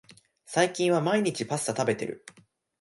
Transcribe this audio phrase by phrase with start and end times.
[0.47, 2.25] 最近は毎日パスタ食べてる